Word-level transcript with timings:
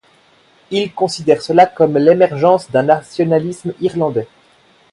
Il 0.71 0.93
considère 0.95 1.43
cela 1.43 1.67
comme 1.67 1.95
l'émergence 1.99 2.71
d'un 2.71 2.81
nationalisme 2.81 3.73
irlandais. 3.81 4.27